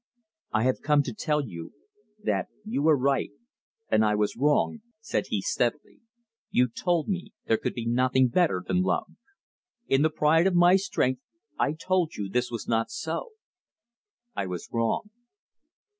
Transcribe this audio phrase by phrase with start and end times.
[0.51, 1.73] "I have come to tell you
[2.23, 3.29] that you were right
[3.91, 5.99] and I was wrong," said he steadily.
[6.49, 9.11] "You told me there could be nothing better than love.
[9.87, 11.21] In the pride of my strength
[11.59, 13.33] I told you this was not so.
[14.35, 15.11] I was wrong."